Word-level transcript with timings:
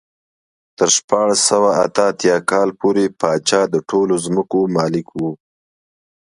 تر 0.77 0.89
شپاړس 0.97 1.39
سوه 1.49 1.69
اته 1.85 2.01
اتیا 2.11 2.37
کال 2.49 2.69
پورې 2.79 3.05
پاچا 3.19 3.61
د 3.73 3.75
ټولو 3.89 4.13
ځمکو 4.25 4.59
مالک 4.75 5.07
و. 5.19 5.21